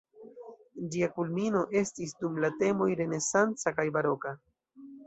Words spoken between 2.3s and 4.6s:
la temoj renesanca kaj baroka.